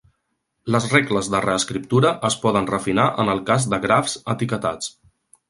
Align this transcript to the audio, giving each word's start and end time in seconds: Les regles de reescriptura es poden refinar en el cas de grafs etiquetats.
Les 0.75 0.85
regles 0.93 1.29
de 1.33 1.41
reescriptura 1.45 2.11
es 2.31 2.39
poden 2.47 2.71
refinar 2.73 3.07
en 3.25 3.31
el 3.35 3.43
cas 3.51 3.69
de 3.75 3.81
grafs 3.85 4.19
etiquetats. 4.37 4.91